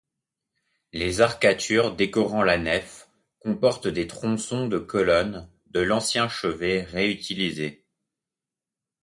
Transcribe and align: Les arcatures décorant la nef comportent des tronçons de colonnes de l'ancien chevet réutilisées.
Les 0.93 1.21
arcatures 1.21 1.95
décorant 1.95 2.41
la 2.43 2.57
nef 2.57 3.07
comportent 3.37 3.87
des 3.87 4.07
tronçons 4.07 4.67
de 4.67 4.79
colonnes 4.79 5.47
de 5.67 5.79
l'ancien 5.81 6.27
chevet 6.27 6.81
réutilisées. 6.81 7.85